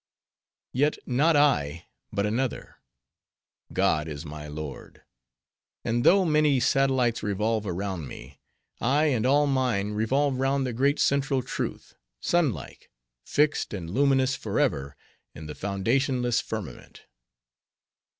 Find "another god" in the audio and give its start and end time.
2.25-4.07